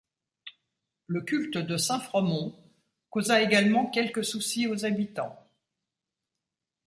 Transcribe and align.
Le 1.05 1.21
culte 1.21 1.59
de 1.59 1.77
saint 1.77 1.99
Fromond 1.99 2.55
causa 3.11 3.39
également 3.43 3.85
quelques 3.85 4.25
soucis 4.25 4.65
aux 4.67 4.83
habitants. 4.83 5.37